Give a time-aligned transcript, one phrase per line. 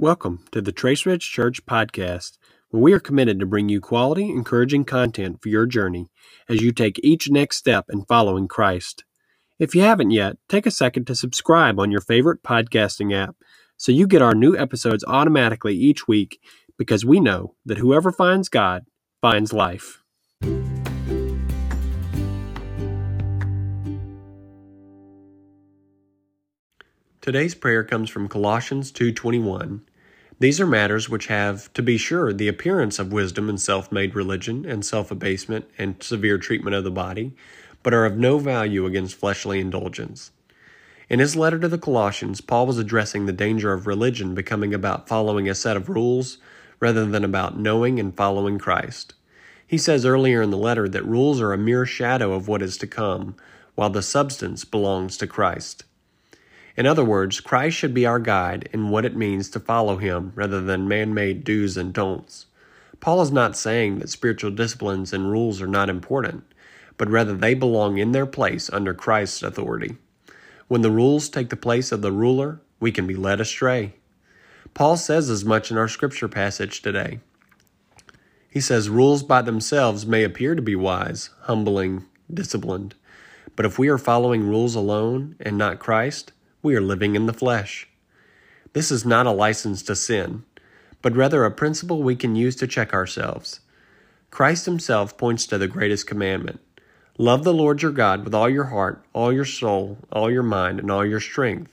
[0.00, 2.38] Welcome to the Trace Ridge Church podcast,
[2.70, 6.06] where we are committed to bring you quality, encouraging content for your journey
[6.48, 9.02] as you take each next step in following Christ.
[9.58, 13.34] If you haven't yet, take a second to subscribe on your favorite podcasting app
[13.76, 16.38] so you get our new episodes automatically each week
[16.76, 18.84] because we know that whoever finds God
[19.20, 20.04] finds life.
[27.20, 29.82] Today's prayer comes from Colossians 2:21.
[30.40, 34.64] These are matters which have, to be sure, the appearance of wisdom and self-made religion
[34.64, 37.34] and self-abasement and severe treatment of the body,
[37.82, 40.30] but are of no value against fleshly indulgence.
[41.08, 45.08] In his letter to the Colossians, Paul was addressing the danger of religion becoming about
[45.08, 46.38] following a set of rules
[46.78, 49.14] rather than about knowing and following Christ.
[49.66, 52.76] He says earlier in the letter that rules are a mere shadow of what is
[52.78, 53.34] to come,
[53.74, 55.82] while the substance belongs to Christ.
[56.78, 60.30] In other words, Christ should be our guide in what it means to follow him
[60.36, 62.46] rather than man made do's and don'ts.
[63.00, 66.44] Paul is not saying that spiritual disciplines and rules are not important,
[66.96, 69.96] but rather they belong in their place under Christ's authority.
[70.68, 73.94] When the rules take the place of the ruler, we can be led astray.
[74.72, 77.18] Paul says as much in our scripture passage today.
[78.48, 82.94] He says rules by themselves may appear to be wise, humbling, disciplined,
[83.56, 86.30] but if we are following rules alone and not Christ,
[86.68, 87.88] we are living in the flesh.
[88.74, 90.44] This is not a license to sin,
[91.00, 93.60] but rather a principle we can use to check ourselves.
[94.30, 96.60] Christ Himself points to the greatest commandment
[97.16, 100.78] Love the Lord your God with all your heart, all your soul, all your mind,
[100.78, 101.72] and all your strength.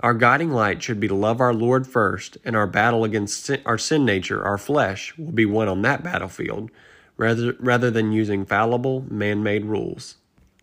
[0.00, 3.62] Our guiding light should be to love our Lord first, and our battle against sin,
[3.64, 6.72] our sin nature, our flesh, will be won on that battlefield
[7.16, 10.16] rather, rather than using fallible, man made rules.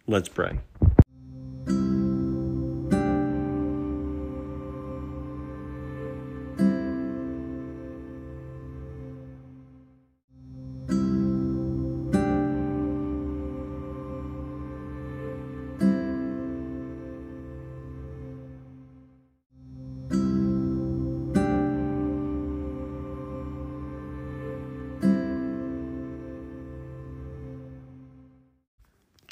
[0.08, 0.60] Let's pray.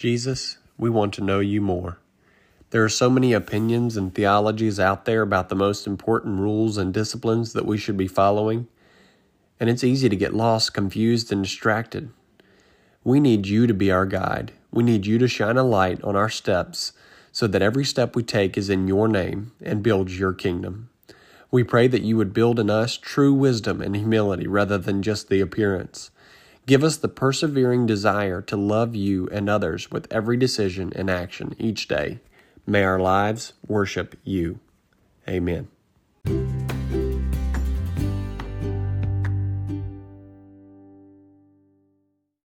[0.02, 2.00] Jesus, we want to know you more.
[2.72, 6.92] There are so many opinions and theologies out there about the most important rules and
[6.92, 8.68] disciplines that we should be following,
[9.60, 12.10] and it's easy to get lost, confused, and distracted.
[13.04, 14.54] We need you to be our guide.
[14.72, 16.94] We need you to shine a light on our steps
[17.32, 20.90] so that every step we take is in your name and builds your kingdom.
[21.52, 25.30] We pray that you would build in us true wisdom and humility rather than just
[25.30, 26.10] the appearance.
[26.66, 31.56] Give us the persevering desire to love you and others with every decision and action
[31.58, 32.20] each day.
[32.68, 34.60] May our lives worship you.
[35.28, 35.68] Amen.